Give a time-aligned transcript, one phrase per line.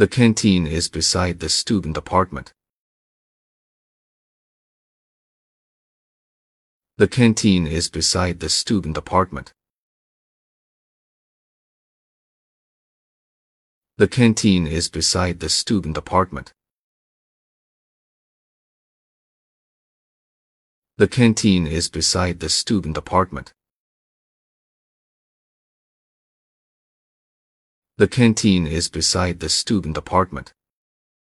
[0.00, 2.54] The canteen is beside the student apartment.
[6.96, 9.52] The canteen is beside the student apartment.
[13.98, 16.54] The canteen is beside the student apartment.
[20.96, 23.52] The canteen is beside the student apartment.
[28.00, 30.54] The canteen is beside the student apartment.